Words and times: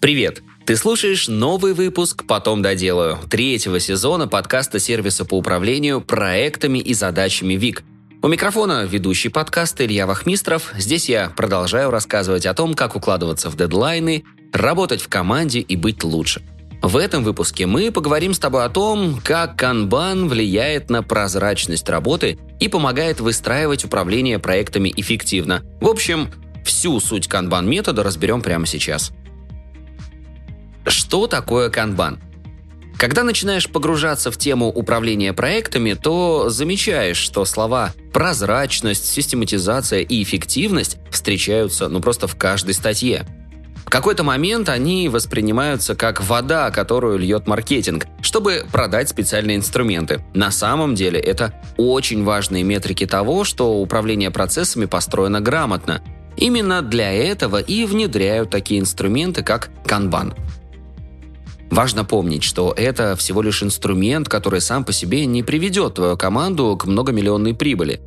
Привет! 0.00 0.42
Ты 0.64 0.76
слушаешь 0.76 1.26
новый 1.26 1.74
выпуск 1.74 2.24
«Потом 2.24 2.62
доделаю» 2.62 3.18
третьего 3.28 3.80
сезона 3.80 4.28
подкаста 4.28 4.78
сервиса 4.78 5.24
по 5.24 5.36
управлению 5.36 6.00
проектами 6.00 6.78
и 6.78 6.94
задачами 6.94 7.54
ВИК. 7.54 7.82
У 8.22 8.28
микрофона 8.28 8.84
ведущий 8.84 9.28
подкаста 9.28 9.84
Илья 9.84 10.06
Вахмистров. 10.06 10.72
Здесь 10.78 11.08
я 11.08 11.30
продолжаю 11.30 11.90
рассказывать 11.90 12.46
о 12.46 12.54
том, 12.54 12.74
как 12.74 12.94
укладываться 12.94 13.50
в 13.50 13.56
дедлайны, 13.56 14.22
работать 14.52 15.00
в 15.00 15.08
команде 15.08 15.58
и 15.58 15.74
быть 15.74 16.04
лучше. 16.04 16.42
В 16.80 16.96
этом 16.96 17.24
выпуске 17.24 17.66
мы 17.66 17.90
поговорим 17.90 18.34
с 18.34 18.38
тобой 18.38 18.64
о 18.64 18.68
том, 18.68 19.20
как 19.24 19.56
канбан 19.56 20.28
влияет 20.28 20.90
на 20.90 21.02
прозрачность 21.02 21.88
работы 21.88 22.38
и 22.60 22.68
помогает 22.68 23.18
выстраивать 23.18 23.84
управление 23.84 24.38
проектами 24.38 24.94
эффективно. 24.96 25.64
В 25.80 25.88
общем, 25.88 26.28
всю 26.64 27.00
суть 27.00 27.26
канбан 27.26 27.68
метода 27.68 28.04
разберем 28.04 28.42
прямо 28.42 28.64
сейчас. 28.64 29.10
Что 30.88 31.26
такое 31.26 31.68
канбан? 31.68 32.18
Когда 32.96 33.22
начинаешь 33.22 33.68
погружаться 33.68 34.30
в 34.30 34.38
тему 34.38 34.68
управления 34.68 35.32
проектами, 35.32 35.92
то 35.92 36.48
замечаешь, 36.48 37.18
что 37.18 37.44
слова 37.44 37.92
прозрачность, 38.12 39.06
систематизация 39.06 40.00
и 40.00 40.22
эффективность 40.22 40.96
встречаются 41.10 41.88
ну 41.88 42.00
просто 42.00 42.26
в 42.26 42.36
каждой 42.36 42.74
статье. 42.74 43.26
В 43.86 43.90
какой-то 43.90 44.24
момент 44.24 44.68
они 44.68 45.08
воспринимаются 45.08 45.94
как 45.94 46.22
вода, 46.22 46.70
которую 46.70 47.18
льет 47.18 47.46
маркетинг, 47.46 48.06
чтобы 48.20 48.66
продать 48.72 49.08
специальные 49.08 49.58
инструменты. 49.58 50.24
На 50.34 50.50
самом 50.50 50.94
деле 50.94 51.20
это 51.20 51.54
очень 51.76 52.24
важные 52.24 52.64
метрики 52.64 53.06
того, 53.06 53.44
что 53.44 53.80
управление 53.80 54.30
процессами 54.30 54.86
построено 54.86 55.40
грамотно. 55.40 56.02
Именно 56.36 56.82
для 56.82 57.12
этого 57.12 57.60
и 57.60 57.84
внедряют 57.84 58.50
такие 58.50 58.80
инструменты, 58.80 59.42
как 59.42 59.70
Kanban– 59.84 60.34
Важно 61.70 62.04
помнить, 62.04 62.42
что 62.42 62.72
это 62.76 63.14
всего 63.16 63.42
лишь 63.42 63.62
инструмент, 63.62 64.28
который 64.28 64.60
сам 64.60 64.84
по 64.84 64.92
себе 64.92 65.26
не 65.26 65.42
приведет 65.42 65.94
твою 65.94 66.16
команду 66.16 66.76
к 66.76 66.86
многомиллионной 66.86 67.54
прибыли. 67.54 68.00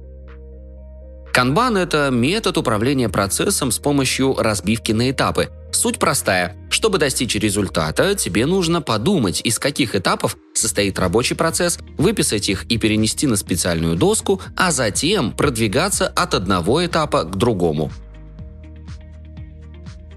Канбан– 1.32 1.78
это 1.78 2.10
метод 2.12 2.58
управления 2.58 3.08
процессом 3.08 3.72
с 3.72 3.80
помощью 3.80 4.36
разбивки 4.36 4.92
на 4.92 5.12
этапы. 5.12 5.50
Суть 5.72 5.98
простая. 5.98 6.58
Чтобы 6.70 6.98
достичь 6.98 7.36
результата, 7.36 8.16
тебе 8.16 8.46
нужно 8.46 8.82
подумать, 8.82 9.40
из 9.42 9.58
каких 9.58 9.96
этапов 9.96 10.36
состоит 10.54 11.00
рабочий 11.00 11.36
процесс, 11.36 11.80
выписать 11.98 12.50
их 12.50 12.66
и 12.66 12.78
перенести 12.78 13.28
на 13.28 13.38
специальную 13.38 13.96
доску, 13.96 14.42
а 14.58 14.72
затем 14.72 15.32
продвигаться 15.32 16.08
от 16.08 16.34
одного 16.34 16.86
этапа 16.86 17.24
к 17.24 17.38
другому. 17.38 17.92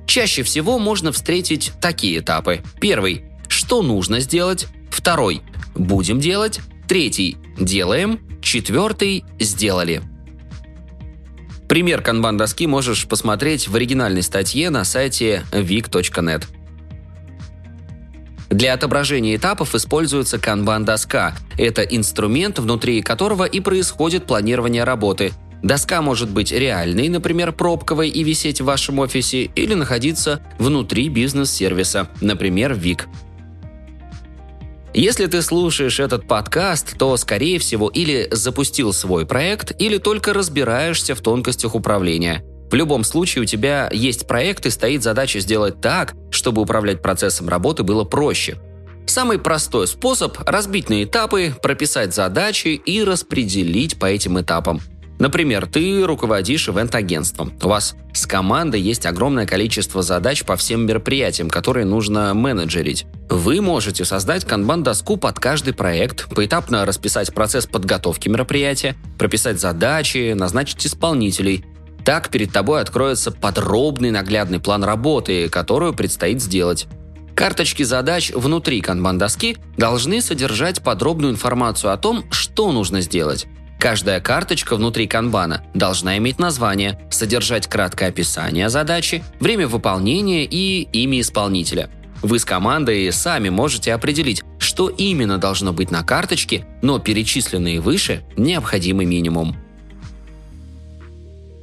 Чаще 0.06 0.42
всего 0.42 0.80
можно 0.80 1.12
встретить 1.12 1.72
такие 1.80 2.18
этапы. 2.18 2.62
Первый 2.80 3.24
что 3.64 3.80
нужно 3.80 4.20
сделать, 4.20 4.66
второй– 4.90 5.40
будем 5.74 6.20
делать, 6.20 6.60
третий– 6.86 7.38
делаем, 7.58 8.20
четвертый– 8.42 9.24
сделали. 9.40 10.02
Пример 11.66 12.02
канбан-доски 12.02 12.66
можешь 12.66 13.06
посмотреть 13.06 13.66
в 13.66 13.74
оригинальной 13.74 14.22
статье 14.22 14.68
на 14.68 14.84
сайте 14.84 15.44
vic.net. 15.50 16.44
Для 18.50 18.74
отображения 18.74 19.34
этапов 19.34 19.74
используется 19.74 20.36
канбан-доска. 20.36 21.34
Это 21.56 21.80
инструмент, 21.80 22.58
внутри 22.58 23.00
которого 23.00 23.44
и 23.44 23.60
происходит 23.60 24.26
планирование 24.26 24.84
работы. 24.84 25.32
Доска 25.62 26.02
может 26.02 26.28
быть 26.28 26.52
реальной, 26.52 27.08
например, 27.08 27.52
пробковой 27.52 28.10
и 28.10 28.24
висеть 28.24 28.60
в 28.60 28.66
вашем 28.66 28.98
офисе, 28.98 29.44
или 29.44 29.72
находиться 29.72 30.42
внутри 30.58 31.08
бизнес-сервиса, 31.08 32.08
например, 32.20 32.74
ВИК. 32.74 33.08
Если 34.94 35.26
ты 35.26 35.42
слушаешь 35.42 35.98
этот 35.98 36.28
подкаст, 36.28 36.96
то, 36.96 37.16
скорее 37.16 37.58
всего, 37.58 37.88
или 37.88 38.28
запустил 38.30 38.92
свой 38.92 39.26
проект, 39.26 39.72
или 39.80 39.98
только 39.98 40.32
разбираешься 40.32 41.16
в 41.16 41.20
тонкостях 41.20 41.74
управления. 41.74 42.44
В 42.70 42.74
любом 42.74 43.02
случае 43.02 43.42
у 43.42 43.44
тебя 43.44 43.90
есть 43.92 44.28
проект 44.28 44.66
и 44.66 44.70
стоит 44.70 45.02
задача 45.02 45.40
сделать 45.40 45.80
так, 45.80 46.14
чтобы 46.30 46.62
управлять 46.62 47.02
процессом 47.02 47.48
работы 47.48 47.82
было 47.82 48.04
проще. 48.04 48.56
Самый 49.04 49.40
простой 49.40 49.88
способ– 49.88 50.38
разбить 50.46 50.88
на 50.88 51.02
этапы, 51.02 51.54
прописать 51.60 52.14
задачи 52.14 52.68
и 52.68 53.02
распределить 53.02 53.98
по 53.98 54.06
этим 54.06 54.40
этапам– 54.40 54.80
Например, 55.18 55.66
ты 55.66 56.04
руководишь 56.04 56.68
ивент-агентством. 56.68 57.52
У 57.62 57.68
вас 57.68 57.94
с 58.12 58.26
командой 58.26 58.80
есть 58.80 59.06
огромное 59.06 59.46
количество 59.46 60.02
задач 60.02 60.44
по 60.44 60.56
всем 60.56 60.86
мероприятиям, 60.86 61.48
которые 61.48 61.86
нужно 61.86 62.34
менеджерить. 62.34 63.06
Вы 63.28 63.60
можете 63.60 64.04
создать 64.04 64.44
канбан-доску 64.44 65.16
под 65.16 65.38
каждый 65.38 65.72
проект, 65.72 66.28
поэтапно 66.34 66.84
расписать 66.84 67.32
процесс 67.32 67.66
подготовки 67.66 68.28
мероприятия, 68.28 68.96
прописать 69.18 69.60
задачи, 69.60 70.32
назначить 70.32 70.86
исполнителей. 70.86 71.64
Так 72.04 72.28
перед 72.28 72.52
тобой 72.52 72.80
откроется 72.82 73.30
подробный 73.30 74.10
наглядный 74.10 74.60
план 74.60 74.84
работы, 74.84 75.48
которую 75.48 75.94
предстоит 75.94 76.42
сделать. 76.42 76.86
Карточки 77.34 77.82
задач 77.82 78.30
внутри 78.32 78.80
канбан-доски 78.80 79.56
должны 79.76 80.20
содержать 80.20 80.82
подробную 80.82 81.32
информацию 81.32 81.92
о 81.92 81.96
том, 81.96 82.24
что 82.30 82.70
нужно 82.70 83.00
сделать. 83.00 83.46
Каждая 83.78 84.20
карточка 84.20 84.76
внутри 84.76 85.06
канбана 85.06 85.62
должна 85.74 86.16
иметь 86.18 86.38
название, 86.38 86.98
содержать 87.10 87.66
краткое 87.66 88.08
описание 88.08 88.70
задачи, 88.70 89.22
время 89.40 89.68
выполнения 89.68 90.44
и 90.44 90.82
имя 90.92 91.20
исполнителя. 91.20 91.90
Вы 92.22 92.38
с 92.38 92.44
командой 92.46 93.12
сами 93.12 93.50
можете 93.50 93.92
определить, 93.92 94.42
что 94.58 94.88
именно 94.88 95.36
должно 95.36 95.74
быть 95.74 95.90
на 95.90 96.02
карточке, 96.02 96.66
но 96.80 96.98
перечисленные 96.98 97.80
выше– 97.80 98.24
необходимый 98.36 99.04
минимум. 99.04 99.56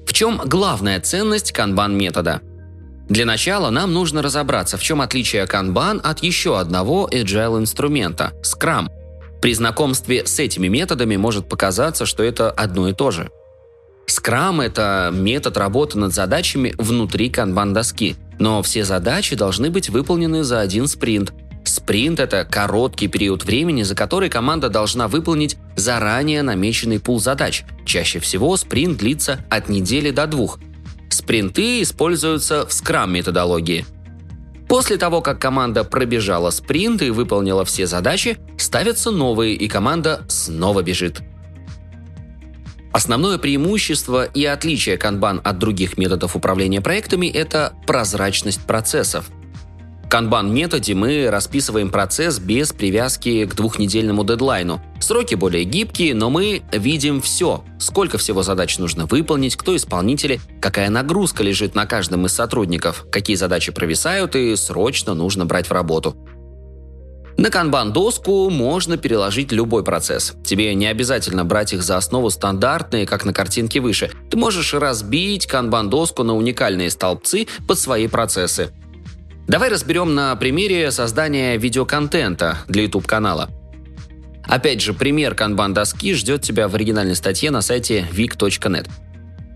В 0.05 0.13
чем 0.13 0.39
главная 0.45 0.99
ценность 1.01 1.51
канбан-метода? 1.51 2.41
Для 3.09 3.25
начала 3.25 3.71
нам 3.71 3.91
нужно 3.91 4.21
разобраться, 4.21 4.77
в 4.77 4.83
чем 4.83 5.01
отличие 5.01 5.47
канбан 5.47 5.99
от 6.03 6.21
еще 6.21 6.59
одного 6.59 7.09
agile 7.11 7.57
инструмента– 7.59 8.31
Scrum– 8.43 8.87
при 9.41 9.53
знакомстве 9.55 10.25
с 10.25 10.39
этими 10.39 10.67
методами 10.67 11.17
может 11.17 11.49
показаться, 11.49 12.05
что 12.05 12.23
это 12.23 12.51
одно 12.51 12.89
и 12.89 12.93
то 12.93 13.11
же. 13.11 13.29
Scrum– 14.07 14.61
это 14.63 15.09
метод 15.11 15.57
работы 15.57 15.97
над 15.97 16.13
задачами 16.13 16.75
внутри 16.77 17.29
канбан-доски, 17.29 18.15
но 18.39 18.61
все 18.61 18.83
задачи 18.83 19.35
должны 19.35 19.69
быть 19.69 19.89
выполнены 19.89 20.43
за 20.43 20.59
один 20.59 20.87
спринт. 20.87 21.33
Спринт– 21.63 22.19
это 22.21 22.43
короткий 22.43 23.07
период 23.07 23.43
времени, 23.43 23.83
за 23.83 23.95
который 23.95 24.29
команда 24.29 24.69
должна 24.69 25.07
выполнить 25.07 25.57
заранее 25.75 26.43
намеченный 26.43 26.99
пул 26.99 27.19
задач. 27.19 27.63
Чаще 27.85 28.19
всего 28.19 28.55
спринт 28.57 28.97
длится 28.97 29.43
от 29.49 29.69
недели 29.69 30.11
до 30.11 30.27
двух. 30.27 30.59
Спринты 31.09 31.81
используются 31.81 32.65
в 32.65 32.69
Scrum 32.69 33.09
методологии– 33.09 33.85
После 34.71 34.95
того, 34.95 35.21
как 35.21 35.37
команда 35.37 35.83
пробежала 35.83 36.49
спринт 36.49 37.01
и 37.01 37.09
выполнила 37.09 37.65
все 37.65 37.87
задачи, 37.87 38.37
ставятся 38.57 39.11
новые, 39.11 39.53
и 39.53 39.67
команда 39.67 40.21
снова 40.29 40.81
бежит. 40.81 41.19
Основное 42.93 43.37
преимущество 43.37 44.23
и 44.23 44.45
отличие 44.45 44.95
Kanban 44.95 45.41
от 45.43 45.59
других 45.59 45.97
методов 45.97 46.37
управления 46.37 46.79
проектами– 46.79 47.27
это 47.27 47.73
прозрачность 47.85 48.65
процессов– 48.65 49.29
канбан-методе 50.11 50.93
мы 50.93 51.29
расписываем 51.31 51.89
процесс 51.89 52.37
без 52.37 52.73
привязки 52.73 53.45
к 53.45 53.55
двухнедельному 53.55 54.25
дедлайну. 54.25 54.81
Сроки 54.99 55.35
более 55.35 55.63
гибкие, 55.63 56.13
но 56.13 56.29
мы 56.29 56.63
видим 56.73 57.21
все. 57.21 57.63
Сколько 57.79 58.17
всего 58.17 58.43
задач 58.43 58.77
нужно 58.77 59.05
выполнить, 59.05 59.55
кто 59.55 59.73
исполнители, 59.73 60.41
какая 60.59 60.89
нагрузка 60.89 61.43
лежит 61.43 61.75
на 61.75 61.85
каждом 61.85 62.25
из 62.25 62.33
сотрудников, 62.33 63.05
какие 63.09 63.37
задачи 63.37 63.71
провисают 63.71 64.35
и 64.35 64.53
срочно 64.57 65.13
нужно 65.13 65.45
брать 65.45 65.67
в 65.67 65.71
работу. 65.71 66.13
На 67.37 67.49
канбан-доску 67.49 68.49
можно 68.49 68.97
переложить 68.97 69.53
любой 69.53 69.85
процесс. 69.85 70.33
Тебе 70.45 70.75
не 70.75 70.87
обязательно 70.87 71.45
брать 71.45 71.71
их 71.71 71.83
за 71.83 71.95
основу 71.95 72.29
стандартные, 72.29 73.07
как 73.07 73.23
на 73.23 73.31
картинке 73.31 73.79
выше. 73.79 74.11
Ты 74.29 74.35
можешь 74.35 74.73
разбить 74.73 75.47
канбан-доску 75.47 76.23
на 76.23 76.35
уникальные 76.35 76.89
столбцы 76.89 77.47
под 77.65 77.79
свои 77.79 78.09
процессы. 78.09 78.73
Давай 79.51 79.67
разберем 79.67 80.15
на 80.15 80.33
примере 80.37 80.91
создания 80.91 81.57
видеоконтента 81.57 82.59
для 82.69 82.83
YouTube-канала. 82.83 83.49
Опять 84.45 84.79
же, 84.79 84.93
пример 84.93 85.35
канбан-доски 85.35 86.13
ждет 86.13 86.41
тебя 86.41 86.69
в 86.69 86.75
оригинальной 86.75 87.17
статье 87.17 87.51
на 87.51 87.61
сайте 87.61 88.07
vic.net. 88.13 88.89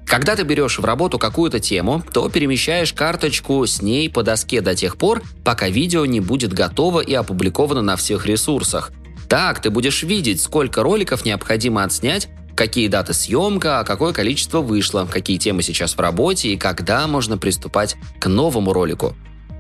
Когда 0.06 0.36
ты 0.36 0.44
берешь 0.44 0.80
в 0.80 0.84
работу 0.84 1.18
какую-то 1.18 1.62
тему, 1.62 2.04
то 2.12 2.28
перемещаешь 2.28 2.92
карточку 2.92 3.66
с 3.66 3.82
ней 3.82 4.10
по 4.10 4.22
доске 4.22 4.60
до 4.60 4.76
тех 4.76 4.98
пор, 4.98 5.24
пока 5.46 5.70
видео 5.70 6.06
не 6.06 6.20
будет 6.20 6.52
готово 6.52 7.00
и 7.00 7.14
опубликовано 7.14 7.82
на 7.82 7.96
всех 7.96 8.26
ресурсах. 8.26 8.92
Так 9.30 9.62
ты 9.62 9.70
будешь 9.70 10.04
видеть, 10.04 10.42
сколько 10.42 10.84
роликов 10.84 11.24
необходимо 11.24 11.86
отснять, 11.86 12.28
какие 12.54 12.90
даты 12.90 13.14
съемка, 13.14 13.80
а 13.80 13.86
какое 13.86 14.12
количество 14.12 14.60
вышло, 14.60 15.08
какие 15.10 15.38
темы 15.38 15.64
сейчас 15.64 15.94
в 15.94 16.02
работе 16.02 16.50
и 16.50 16.58
когда 16.58 17.08
можно 17.08 17.38
приступать 17.38 17.96
к 18.20 18.28
новому 18.28 18.74
ролику. 18.74 19.16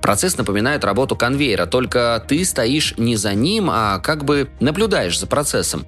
Процесс 0.05 0.37
напоминает 0.37 0.85
работу 0.85 1.15
конвейера, 1.15 1.65
только 1.65 2.23
ты 2.27 2.45
стоишь 2.45 2.93
не 2.95 3.15
за 3.15 3.33
ним, 3.33 3.71
а 3.71 3.97
как 3.97 4.23
бы 4.23 4.49
наблюдаешь 4.59 5.19
за 5.19 5.25
процессом. 5.25 5.87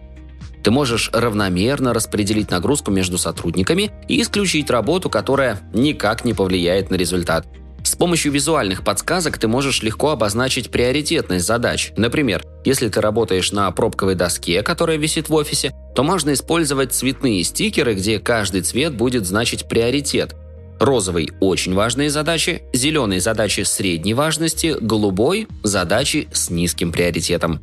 Ты 0.64 0.72
можешь 0.72 1.12
равномерно 1.14 1.94
распределить 1.94 2.50
нагрузку 2.50 2.90
между 2.90 3.20
сотрудниками 3.20 3.92
и 4.08 4.20
исключить 4.20 4.72
работу, 4.72 5.12
которая 5.12 5.60
никак 5.72 6.26
не 6.26 6.34
повлияет 6.34 6.90
на 6.90 6.96
результат. 6.96 7.46
С 7.84 7.96
помощью 7.96 8.32
визуальных 8.32 8.84
подсказок 8.84 9.38
ты 9.38 9.48
можешь 9.48 9.84
легко 9.84 10.10
обозначить 10.10 10.72
приоритетность 10.72 11.46
задач. 11.46 11.94
Например, 11.96 12.42
если 12.66 12.90
ты 12.90 13.00
работаешь 13.02 13.52
на 13.52 13.70
пробковой 13.70 14.16
доске, 14.16 14.64
которая 14.64 14.98
висит 14.98 15.30
в 15.30 15.34
офисе, 15.36 15.76
то 15.94 16.02
можно 16.02 16.34
использовать 16.34 16.92
цветные 16.92 17.44
стикеры, 17.44 17.94
где 17.94 18.18
каждый 18.18 18.62
цвет 18.62 18.96
будет 18.96 19.28
значить 19.28 19.68
приоритет. 19.70 20.36
Розовый– 20.80 21.30
очень 21.40 21.74
важные 21.74 22.10
задачи, 22.10 22.62
зеленый– 22.74 23.20
задачи 23.22 23.62
средней 23.62 24.14
важности, 24.14 24.76
голубой– 24.80 25.48
задачи 25.64 26.28
с 26.32 26.50
низким 26.50 26.92
приоритетом. 26.92 27.60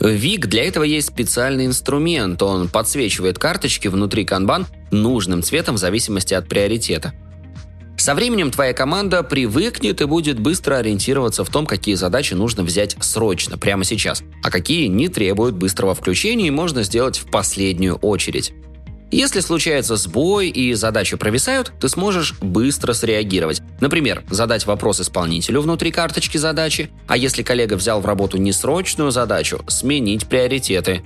Вик 0.00 0.46
для 0.46 0.64
этого 0.64 0.84
есть 0.84 1.08
специальный 1.08 1.66
инструмент. 1.66 2.42
Он 2.42 2.68
подсвечивает 2.68 3.38
карточки 3.38 3.88
внутри 3.88 4.24
канбан 4.24 4.66
нужным 4.90 5.42
цветом 5.42 5.76
в 5.76 5.78
зависимости 5.78 6.34
от 6.34 6.48
приоритета. 6.48 7.12
Со 7.96 8.16
временем 8.16 8.50
твоя 8.50 8.72
команда 8.72 9.22
привыкнет 9.22 10.00
и 10.00 10.06
будет 10.06 10.40
быстро 10.40 10.76
ориентироваться 10.76 11.44
в 11.44 11.50
том, 11.50 11.66
какие 11.66 11.94
задачи 11.94 12.34
нужно 12.34 12.64
взять 12.64 12.96
срочно, 13.00 13.58
прямо 13.58 13.84
сейчас, 13.84 14.24
а 14.42 14.50
какие 14.50 14.88
не 14.88 15.08
требуют 15.08 15.54
быстрого 15.54 15.94
включения 15.94 16.48
и 16.48 16.50
можно 16.50 16.82
сделать 16.82 17.18
в 17.18 17.30
последнюю 17.30 17.94
очередь. 17.96 18.54
Если 19.12 19.40
случается 19.40 19.96
сбой 19.96 20.48
и 20.48 20.72
задачи 20.72 21.18
провисают, 21.18 21.70
ты 21.78 21.90
сможешь 21.90 22.34
быстро 22.40 22.94
среагировать. 22.94 23.60
Например, 23.78 24.24
задать 24.30 24.64
вопрос 24.64 25.00
исполнителю 25.00 25.60
внутри 25.60 25.92
карточки 25.92 26.38
задачи, 26.38 26.90
а 27.06 27.18
если 27.18 27.42
коллега 27.42 27.74
взял 27.74 28.00
в 28.00 28.06
работу 28.06 28.38
несрочную 28.38 29.10
задачу, 29.10 29.60
сменить 29.68 30.26
приоритеты. 30.28 31.02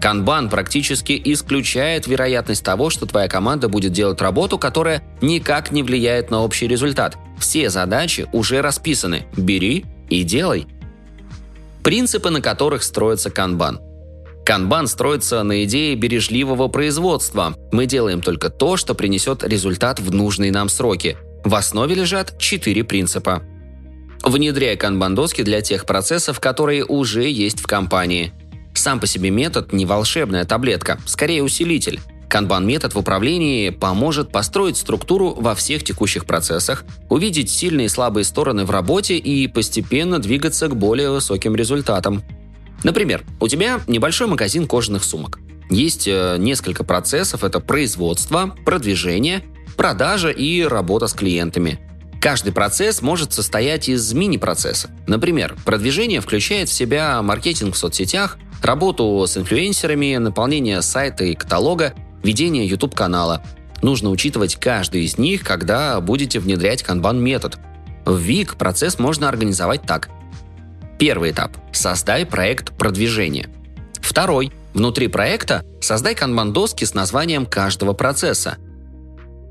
Канбан 0.00 0.50
практически 0.50 1.20
исключает 1.24 2.08
вероятность 2.08 2.64
того, 2.64 2.90
что 2.90 3.06
твоя 3.06 3.28
команда 3.28 3.68
будет 3.68 3.92
делать 3.92 4.20
работу, 4.20 4.58
которая 4.58 5.04
никак 5.22 5.70
не 5.70 5.84
влияет 5.84 6.32
на 6.32 6.42
общий 6.42 6.66
результат. 6.66 7.16
Все 7.38 7.70
задачи 7.70 8.26
уже 8.32 8.60
расписаны. 8.60 9.24
Бери 9.36 9.84
и 10.10 10.24
делай. 10.24 10.66
Принципы, 11.84 12.30
на 12.30 12.40
которых 12.40 12.82
строится 12.82 13.30
канбан. 13.30 13.80
Канбан 14.46 14.86
строится 14.86 15.42
на 15.42 15.64
идее 15.64 15.96
бережливого 15.96 16.68
производства. 16.68 17.56
Мы 17.72 17.86
делаем 17.86 18.22
только 18.22 18.48
то, 18.48 18.76
что 18.76 18.94
принесет 18.94 19.42
результат 19.42 19.98
в 19.98 20.14
нужные 20.14 20.52
нам 20.52 20.68
сроки. 20.68 21.16
В 21.44 21.52
основе 21.56 21.96
лежат 21.96 22.38
четыре 22.38 22.84
принципа. 22.84 23.42
Внедряй 24.22 24.76
канбан-доски 24.76 25.42
для 25.42 25.62
тех 25.62 25.84
процессов, 25.84 26.38
которые 26.38 26.84
уже 26.84 27.28
есть 27.28 27.58
в 27.58 27.66
компании. 27.66 28.32
Сам 28.72 29.00
по 29.00 29.08
себе 29.08 29.30
метод 29.30 29.72
не 29.72 29.84
волшебная 29.84 30.44
таблетка, 30.44 31.00
скорее 31.06 31.42
усилитель. 31.42 31.98
Канбан-метод 32.28 32.94
в 32.94 32.98
управлении 33.00 33.70
поможет 33.70 34.30
построить 34.30 34.76
структуру 34.76 35.34
во 35.34 35.56
всех 35.56 35.82
текущих 35.82 36.24
процессах, 36.24 36.84
увидеть 37.08 37.50
сильные 37.50 37.86
и 37.86 37.88
слабые 37.88 38.22
стороны 38.22 38.64
в 38.64 38.70
работе 38.70 39.16
и 39.16 39.48
постепенно 39.48 40.20
двигаться 40.20 40.68
к 40.68 40.76
более 40.76 41.10
высоким 41.10 41.56
результатам. 41.56 42.22
Например, 42.86 43.24
у 43.40 43.48
тебя 43.48 43.80
небольшой 43.88 44.28
магазин 44.28 44.68
кожаных 44.68 45.02
сумок. 45.02 45.40
Есть 45.68 46.06
э, 46.06 46.36
несколько 46.38 46.84
процессов– 46.84 47.42
это 47.42 47.58
производство, 47.58 48.54
продвижение, 48.64 49.42
продажа 49.76 50.30
и 50.30 50.62
работа 50.62 51.08
с 51.08 51.12
клиентами. 51.12 51.80
Каждый 52.20 52.52
процесс 52.52 53.02
может 53.02 53.32
состоять 53.32 53.88
из 53.88 54.12
мини-процесса. 54.12 54.88
Например, 55.08 55.56
продвижение 55.64 56.20
включает 56.20 56.68
в 56.68 56.72
себя 56.72 57.20
маркетинг 57.22 57.74
в 57.74 57.76
соцсетях, 57.76 58.38
работу 58.62 59.24
с 59.26 59.36
инфлюенсерами, 59.36 60.16
наполнение 60.18 60.80
сайта 60.80 61.24
и 61.24 61.34
каталога, 61.34 61.92
ведение 62.22 62.68
YouTube-канала. 62.68 63.42
Нужно 63.82 64.10
учитывать 64.10 64.54
каждый 64.60 65.06
из 65.06 65.18
них, 65.18 65.42
когда 65.42 66.00
будете 66.00 66.38
внедрять 66.38 66.84
канбан-метод. 66.84 67.58
В 68.04 68.16
ВИК 68.16 68.54
процесс 68.54 69.00
можно 69.00 69.28
организовать 69.28 69.82
так. 69.82 70.08
Первый 70.98 71.32
этап– 71.32 71.56
создай 71.72 72.24
проект 72.24 72.76
продвижения. 72.76 73.50
Второй– 74.00 74.52
внутри 74.74 75.08
проекта 75.08 75.62
создай 75.80 76.14
канбан-доски 76.14 76.84
с 76.84 76.94
названием 76.94 77.44
каждого 77.44 77.92
процесса. 77.92 78.56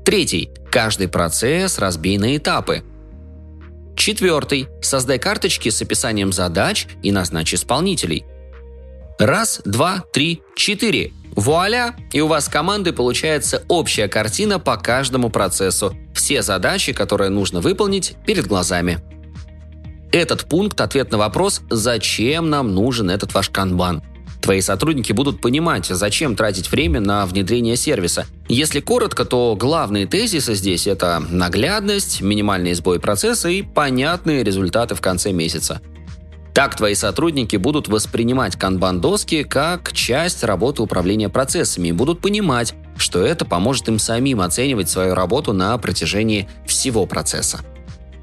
Третий– 0.04 0.50
каждый 0.72 1.08
процесс 1.08 1.78
разбей 1.78 2.18
на 2.18 2.36
этапы. 2.36 2.82
Четвертый– 3.96 4.68
создай 4.82 5.18
карточки 5.18 5.68
с 5.68 5.80
описанием 5.80 6.32
задач 6.32 6.88
и 7.02 7.12
назначь 7.12 7.54
исполнителей. 7.54 8.24
Раз, 9.18 9.62
два, 9.64 10.04
три, 10.12 10.42
четыре. 10.56 11.12
Вуаля! 11.36 11.94
И 12.12 12.20
у 12.20 12.26
вас 12.26 12.48
команды 12.48 12.92
получается 12.92 13.62
общая 13.68 14.08
картина 14.08 14.58
по 14.58 14.76
каждому 14.76 15.30
процессу. 15.30 15.94
Все 16.14 16.42
задачи, 16.42 16.92
которые 16.92 17.30
нужно 17.30 17.60
выполнить, 17.60 18.16
перед 18.26 18.46
глазами. 18.46 18.98
Этот 20.16 20.46
пункт– 20.46 20.80
ответ 20.80 21.12
на 21.12 21.18
вопрос, 21.18 21.60
зачем 21.68 22.48
нам 22.48 22.74
нужен 22.74 23.10
этот 23.10 23.34
ваш 23.34 23.50
канбан. 23.50 24.02
Твои 24.40 24.62
сотрудники 24.62 25.12
будут 25.12 25.42
понимать, 25.42 25.84
зачем 25.84 26.36
тратить 26.36 26.70
время 26.70 27.00
на 27.00 27.26
внедрение 27.26 27.76
сервиса. 27.76 28.24
Если 28.48 28.80
коротко, 28.80 29.26
то 29.26 29.54
главные 29.60 30.06
тезисы 30.06 30.54
здесь– 30.54 30.86
это 30.86 31.22
наглядность, 31.28 32.22
минимальный 32.22 32.72
сбой 32.72 32.98
процесса 32.98 33.50
и 33.50 33.60
понятные 33.60 34.42
результаты 34.42 34.94
в 34.94 35.02
конце 35.02 35.32
месяца. 35.32 35.82
Так 36.54 36.76
твои 36.76 36.94
сотрудники 36.94 37.56
будут 37.56 37.86
воспринимать 37.88 38.56
канбан-доски 38.56 39.44
как 39.44 39.92
часть 39.92 40.42
работы 40.44 40.80
управления 40.80 41.28
процессами 41.28 41.88
и 41.88 41.92
будут 41.92 42.22
понимать, 42.22 42.72
что 42.96 43.20
это 43.22 43.44
поможет 43.44 43.88
им 43.88 43.98
самим 43.98 44.40
оценивать 44.40 44.88
свою 44.88 45.14
работу 45.14 45.52
на 45.52 45.76
протяжении 45.76 46.48
всего 46.64 47.04
процесса. 47.04 47.60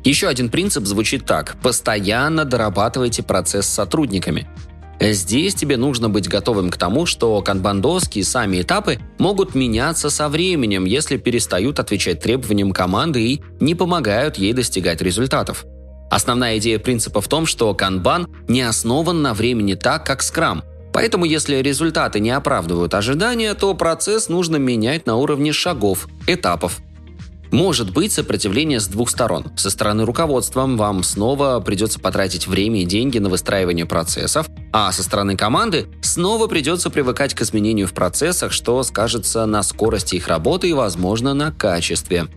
Еще 0.04 0.28
один 0.28 0.50
принцип 0.50 0.86
звучит 0.86 1.26
так. 1.26 1.56
Постоянно 1.62 2.44
дорабатывайте 2.44 3.24
процесс 3.24 3.68
с 3.68 3.74
сотрудниками. 3.74 4.48
Здесь 5.00 5.56
тебе 5.56 5.78
нужно 5.78 6.10
быть 6.10 6.28
готовым 6.28 6.70
к 6.70 6.78
тому, 6.78 7.06
что 7.06 7.42
канбандоски 7.42 8.20
и 8.20 8.24
сами 8.24 8.62
этапы 8.62 9.00
могут 9.18 9.56
меняться 9.56 10.10
со 10.10 10.30
временем, 10.30 10.86
если 10.86 11.18
перестают 11.18 11.80
отвечать 11.80 12.22
требованиям 12.22 12.72
команды 12.72 13.22
и 13.22 13.42
не 13.60 13.76
помогают 13.76 14.38
ей 14.38 14.54
достигать 14.54 15.02
результатов. 15.02 15.66
Основная 16.12 16.58
идея 16.58 16.80
принципа 16.80 17.22
в 17.22 17.28
том, 17.28 17.46
что 17.46 17.74
канбан 17.74 18.28
не 18.48 18.62
основан 18.62 19.22
на 19.22 19.34
времени 19.34 19.74
так, 19.74 20.06
как 20.06 20.22
скрам. 20.22 20.64
Поэтому 20.94 21.26
если 21.26 21.56
результаты 21.56 22.20
не 22.20 22.30
оправдывают 22.30 22.94
ожидания, 22.94 23.56
то 23.56 23.74
процесс 23.74 24.30
нужно 24.30 24.58
менять 24.58 25.06
на 25.06 25.16
уровне 25.16 25.54
шагов, 25.54 26.08
этапов– 26.28 26.80
может 27.54 27.94
быть 27.94 28.12
сопротивление 28.12 28.80
с 28.80 28.88
двух 28.88 29.10
сторон. 29.10 29.46
Со 29.56 29.70
стороны 29.70 30.06
руководства 30.06 30.66
вам 30.66 31.04
снова 31.04 31.60
придется 31.60 32.00
потратить 32.00 32.48
время 32.48 32.82
и 32.82 32.86
деньги 32.86 33.20
на 33.20 33.30
выстраивание 33.30 33.86
процессов, 33.86 34.48
а 34.72 34.92
со 34.92 35.04
стороны 35.04 35.38
команды 35.38 35.86
снова 36.02 36.48
придется 36.48 36.90
привыкать 36.90 37.36
к 37.36 37.42
изменению 37.42 37.88
в 37.88 37.94
процессах, 37.94 38.52
что 38.52 38.82
скажется 38.82 39.46
на 39.46 39.62
скорости 39.62 40.16
их 40.16 40.28
работы 40.28 40.70
и, 40.70 40.74
возможно, 40.74 41.36
на 41.36 41.52
качестве. 41.52 42.28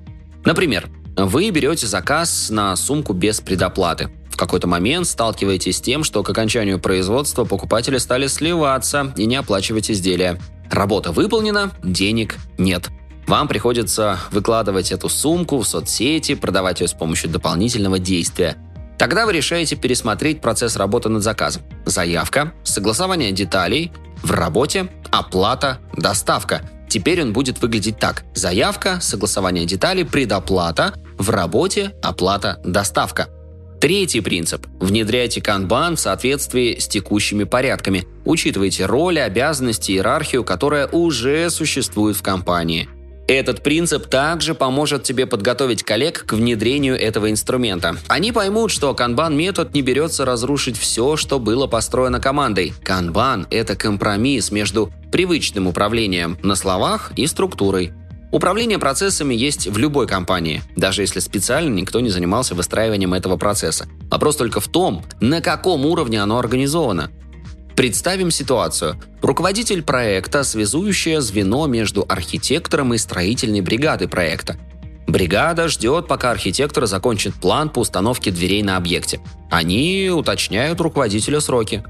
Например, 0.45 0.87
вы 1.17 1.49
берете 1.49 1.87
заказ 1.87 2.51
на 2.51 2.77
сумку 2.77 3.15
без 3.15 3.41
предоплаты. 3.41 4.11
В 4.31 4.37
какой-то 4.37 4.67
момент 4.67 5.07
сталкиваетесь 5.07 5.79
с 5.79 5.81
тем, 5.81 6.05
что 6.05 6.23
к 6.23 6.29
окончанию 6.29 6.79
производства 6.79 7.45
покупатели 7.45 7.97
стали 7.97 8.27
сливаться 8.27 9.15
и 9.17 9.25
не 9.25 9.37
оплачивать 9.37 9.91
изделия. 9.91 10.39
Работа 10.71 11.11
выполнена, 11.11 11.73
денег 11.83 12.37
нет. 12.59 12.91
Вам 13.27 13.49
приходится 13.49 14.21
выкладывать 14.31 14.93
эту 14.93 15.09
сумку 15.09 15.59
в 15.59 15.67
соцсети, 15.67 16.37
продавать 16.37 16.81
ее 16.81 16.87
с 16.87 16.93
помощью 16.93 17.29
дополнительного 17.29 17.99
действия. 17.99 18.57
Тогда 18.99 19.27
вы 19.27 19.33
решаете 19.33 19.77
пересмотреть 19.77 20.41
процесс 20.41 20.77
работы 20.77 21.09
над 21.09 21.23
заказом. 21.23 21.63
Заявка, 21.85 22.53
согласование 22.63 23.33
деталей, 23.33 23.93
в 24.23 24.31
работе, 24.31 24.89
оплата, 25.11 25.81
доставка. 25.97 26.63
Теперь 26.89 27.21
он 27.21 27.33
будет 27.33 27.61
выглядеть 27.61 27.99
так. 27.99 28.25
Заявка, 28.35 29.01
согласование 29.01 29.67
деталей, 29.67 30.05
предоплата, 30.05 30.95
в 31.19 31.29
работе, 31.31 31.95
оплата, 32.03 32.61
доставка. 32.65 33.29
Третий 33.81 34.21
принцип. 34.21 34.67
Внедряйте 34.81 35.43
канбан 35.43 35.97
в 35.97 36.01
соответствии 36.01 36.79
с 36.79 36.89
текущими 36.89 37.45
порядками. 37.45 38.07
Учитывайте 38.25 38.87
роли, 38.87 39.19
обязанности, 39.19 39.93
иерархию, 39.93 40.45
которая 40.45 40.87
уже 40.87 41.51
существует 41.51 42.17
в 42.17 42.23
компании– 42.23 42.89
этот 43.29 43.63
принцип 43.63 44.07
также 44.07 44.55
поможет 44.55 45.03
тебе 45.03 45.27
подготовить 45.27 45.83
коллег 45.83 46.25
к 46.27 46.33
внедрению 46.35 46.99
этого 46.99 47.31
инструмента. 47.31 47.97
Они 48.09 48.33
поймут, 48.33 48.71
что 48.71 48.95
канбан-метод 48.95 49.75
не 49.75 49.83
берется 49.83 50.25
разрушить 50.25 50.79
все, 50.79 51.17
что 51.17 51.39
было 51.39 51.67
построено 51.67 52.21
командой. 52.21 52.73
Канбан– 52.85 53.47
это 53.51 53.75
компромисс 53.75 54.51
между 54.51 54.93
привычным 55.11 55.67
управлением 55.67 56.39
на 56.43 56.55
словах 56.55 57.13
и 57.17 57.27
структурой. 57.27 57.93
Управление 58.33 58.79
процессами 58.79 59.35
есть 59.35 59.69
в 59.69 59.79
любой 59.79 60.07
компании, 60.07 60.63
даже 60.75 61.03
если 61.03 61.21
специально 61.21 61.73
никто 61.73 62.01
не 62.01 62.11
занимался 62.11 62.55
выстраиванием 62.55 63.15
этого 63.15 63.37
процесса. 63.37 63.87
Вопрос 64.11 64.37
только 64.37 64.61
в 64.61 64.69
том, 64.69 65.05
на 65.21 65.41
каком 65.41 65.87
уровне 65.87 66.21
оно 66.21 66.39
организовано. 66.39 67.11
Представим 67.77 68.31
ситуацию. 68.31 68.99
Руководитель 69.21 69.83
проекта– 69.83 70.43
связующее 70.45 71.21
звено 71.21 71.67
между 71.67 72.07
архитектором 72.09 72.95
и 72.95 72.99
строительной 72.99 73.61
бригадой 73.61 74.09
проекта. 74.09 74.57
Бригада 75.07 75.69
ждет, 75.69 76.09
пока 76.09 76.31
архитектор 76.31 76.87
закончит 76.87 77.35
план 77.35 77.69
по 77.69 77.81
установке 77.81 78.31
дверей 78.31 78.63
на 78.63 78.79
объекте. 78.79 79.21
Они 79.51 80.11
уточняют 80.11 80.81
руководителя 80.81 81.39
сроки. 81.41 81.85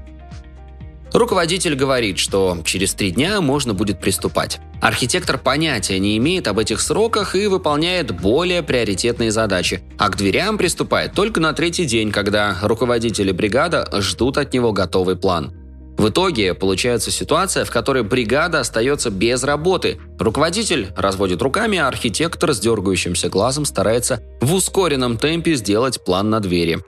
Руководитель 1.13 1.75
говорит, 1.75 2.19
что 2.19 2.57
через 2.65 2.93
три 2.93 3.11
дня 3.11 3.39
можно 3.39 3.73
будет 3.73 4.01
приступать. 4.01 4.59
Архитектор 4.81 5.37
понятия 5.37 5.99
не 5.99 6.17
имеет 6.17 6.49
об 6.49 6.59
этих 6.59 6.81
сроках 6.81 7.33
и 7.33 7.47
выполняет 7.47 8.11
более 8.11 8.61
приоритетные 8.61 9.31
задачи, 9.31 9.81
а 9.97 10.09
к 10.09 10.17
дверям 10.17 10.57
приступает 10.57 11.13
только 11.13 11.39
на 11.39 11.53
третий 11.53 11.85
день, 11.85 12.11
когда 12.11 12.57
руководители 12.61 13.31
бригада 13.31 13.87
ждут 14.01 14.37
от 14.37 14.53
него 14.53 14.73
готовый 14.73 15.15
план. 15.15 15.56
В 15.97 16.09
итоге 16.09 16.53
получается 16.53 17.09
ситуация, 17.09 17.65
в 17.65 17.71
которой 17.71 18.03
бригада 18.03 18.59
остается 18.59 19.09
без 19.09 19.43
работы. 19.43 19.97
Руководитель 20.19 20.89
разводит 20.95 21.41
руками, 21.41 21.79
а 21.79 21.87
архитектор 21.87 22.53
с 22.53 22.59
дергающимся 22.59 23.29
глазом 23.29 23.65
старается 23.65 24.21
в 24.39 24.53
ускоренном 24.53 25.17
темпе 25.17 25.55
сделать 25.55 26.03
план 26.03 26.29
на 26.29 26.39
двери. 26.39 26.79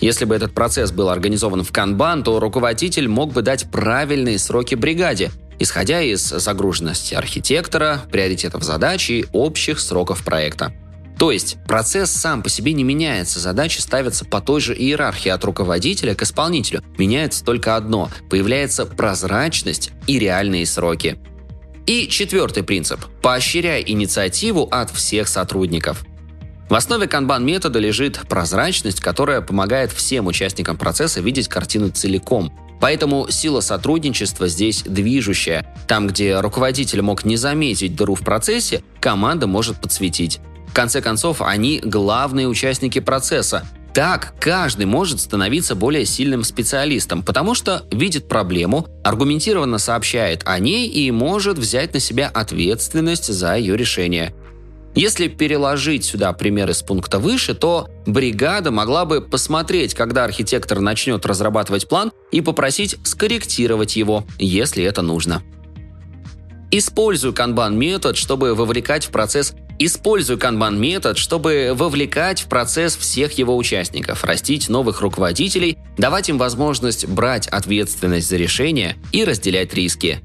Если 0.00 0.24
бы 0.26 0.34
этот 0.36 0.52
процесс 0.52 0.92
был 0.92 1.08
организован 1.08 1.64
в 1.64 1.72
канбан, 1.72 2.22
то 2.22 2.38
руководитель 2.38 3.08
мог 3.08 3.32
бы 3.32 3.42
дать 3.42 3.70
правильные 3.70 4.38
сроки 4.38 4.74
бригаде, 4.74 5.32
исходя 5.58 6.02
из 6.02 6.22
загруженности 6.22 7.14
архитектора, 7.14 8.02
приоритетов 8.12 8.62
задач 8.62 9.10
и 9.10 9.24
общих 9.32 9.80
сроков 9.80 10.24
проекта. 10.24 10.72
То 11.18 11.30
есть 11.30 11.56
процесс 11.66 12.10
сам 12.10 12.42
по 12.42 12.48
себе 12.48 12.72
не 12.72 12.84
меняется, 12.84 13.40
задачи 13.40 13.80
ставятся 13.80 14.24
по 14.24 14.40
той 14.40 14.60
же 14.60 14.74
иерархии 14.74 15.30
от 15.30 15.44
руководителя 15.44 16.14
к 16.14 16.22
исполнителю. 16.22 16.82
Меняется 16.98 17.44
только 17.44 17.76
одно– 17.76 18.10
появляется 18.30 18.84
прозрачность 18.84 19.92
и 20.06 20.18
реальные 20.18 20.66
сроки. 20.66 21.18
И 21.86 22.08
четвертый 22.08 22.62
принцип– 22.62 23.00
поощряй 23.22 23.82
инициативу 23.86 24.68
от 24.70 24.90
всех 24.90 25.28
сотрудников– 25.28 26.04
в 26.68 26.74
основе 26.74 27.06
канбан-метода 27.06 27.78
лежит 27.78 28.20
прозрачность, 28.28 29.00
которая 29.00 29.40
помогает 29.40 29.92
всем 29.92 30.26
участникам 30.26 30.76
процесса 30.76 31.20
видеть 31.20 31.46
картину 31.46 31.90
целиком. 31.90 32.52
Поэтому 32.80 33.28
сила 33.30 33.60
сотрудничества 33.60 34.48
здесь 34.48 34.82
движущая. 34.82 35.72
Там, 35.86 36.08
где 36.08 36.40
руководитель 36.40 37.02
мог 37.02 37.24
не 37.24 37.36
заметить 37.36 37.94
дыру 37.94 38.16
в 38.16 38.22
процессе, 38.22 38.82
команда 39.00 39.46
может 39.46 39.80
подсветить. 39.80 40.40
Конце 40.76 41.00
концов, 41.00 41.40
они 41.40 41.80
главные 41.82 42.46
участники 42.46 42.98
процесса. 42.98 43.66
Так 43.94 44.34
каждый 44.38 44.84
может 44.84 45.20
становиться 45.20 45.74
более 45.74 46.04
сильным 46.04 46.44
специалистом, 46.44 47.22
потому 47.22 47.54
что 47.54 47.84
видит 47.90 48.28
проблему, 48.28 48.86
аргументированно 49.02 49.78
сообщает 49.78 50.42
о 50.44 50.58
ней 50.58 50.86
и 50.86 51.10
может 51.10 51.56
взять 51.56 51.94
на 51.94 51.98
себя 51.98 52.28
ответственность 52.28 53.32
за 53.32 53.56
ее 53.56 53.74
решение– 53.74 54.34
если 54.94 55.28
переложить 55.28 56.06
сюда 56.06 56.32
пример 56.32 56.70
из 56.70 56.82
пункта 56.82 57.18
выше, 57.18 57.54
то 57.54 57.90
бригада 58.06 58.70
могла 58.70 59.04
бы 59.04 59.20
посмотреть, 59.20 59.92
когда 59.92 60.24
архитектор 60.24 60.80
начнет 60.80 61.26
разрабатывать 61.26 61.86
план 61.86 62.12
и 62.32 62.40
попросить 62.40 62.96
скорректировать 63.04 63.96
его, 63.96 64.24
если 64.38 64.82
это 64.84 65.02
нужно. 65.02 65.42
Используй 66.70 67.34
канбан-метод, 67.34 68.16
чтобы 68.16 68.54
вовлекать 68.54 69.04
в 69.04 69.10
процесс 69.10 69.52
Используй 69.78 70.38
канбан-метод, 70.38 71.18
чтобы 71.18 71.72
вовлекать 71.74 72.40
в 72.40 72.46
процесс 72.46 72.96
всех 72.96 73.32
его 73.32 73.56
участников, 73.56 74.24
растить 74.24 74.68
новых 74.70 75.02
руководителей, 75.02 75.76
давать 75.98 76.30
им 76.30 76.38
возможность 76.38 77.06
брать 77.06 77.46
ответственность 77.48 78.28
за 78.28 78.36
решения 78.36 78.96
и 79.12 79.24
разделять 79.24 79.74
риски. 79.74 80.22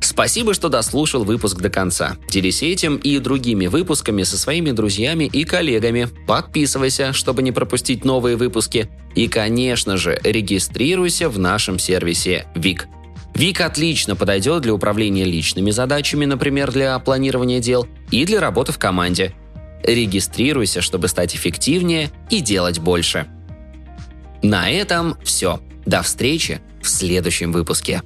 Спасибо, 0.00 0.54
что 0.54 0.68
дослушал 0.68 1.24
выпуск 1.24 1.58
до 1.58 1.68
конца. 1.68 2.16
Делись 2.30 2.62
этим 2.62 2.96
и 2.96 3.18
другими 3.18 3.66
выпусками 3.66 4.22
со 4.22 4.38
своими 4.38 4.70
друзьями 4.70 5.24
и 5.24 5.44
коллегами. 5.44 6.08
Подписывайся, 6.26 7.12
чтобы 7.12 7.42
не 7.42 7.52
пропустить 7.52 8.04
новые 8.04 8.36
выпуски. 8.36 8.88
И, 9.14 9.28
конечно 9.28 9.96
же, 9.96 10.18
регистрируйся 10.22 11.28
в 11.28 11.38
нашем 11.38 11.78
сервисе 11.78 12.46
ВИК. 12.54 12.88
ВИК 13.36 13.60
отлично 13.60 14.16
подойдет 14.16 14.62
для 14.62 14.72
управления 14.72 15.24
личными 15.24 15.70
задачами, 15.70 16.24
например, 16.24 16.72
для 16.72 16.98
планирования 16.98 17.60
дел, 17.60 17.86
и 18.10 18.24
для 18.24 18.40
работы 18.40 18.72
в 18.72 18.78
команде. 18.78 19.34
Регистрируйся, 19.82 20.80
чтобы 20.80 21.08
стать 21.08 21.36
эффективнее 21.36 22.10
и 22.30 22.40
делать 22.40 22.78
больше. 22.78 23.26
На 24.42 24.70
этом 24.70 25.18
все. 25.22 25.60
До 25.84 26.00
встречи 26.02 26.60
в 26.80 26.88
следующем 26.88 27.52
выпуске. 27.52 28.00